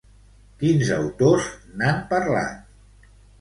[0.61, 1.51] Quins autors
[1.83, 3.13] n'han parlat?